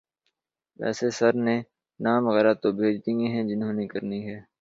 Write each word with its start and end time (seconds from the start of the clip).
ویسے 0.79 1.09
سر 1.09 1.33
نے 1.35 1.57
نام 1.99 2.21
وغیرہ 2.27 2.53
تو 2.53 2.71
بھیج 2.71 2.95
دیے 3.05 3.27
ہیں 3.27 3.43
جنہوں 3.43 3.73
نے 3.73 3.87
کرنی 3.87 4.27
ہے۔ 4.29 4.41